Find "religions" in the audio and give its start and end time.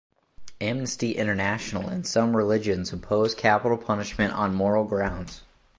2.35-2.91